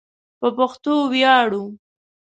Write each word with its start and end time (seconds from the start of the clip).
په 0.39 0.47
پښتو 0.57 0.93
ویاړو 1.13 1.63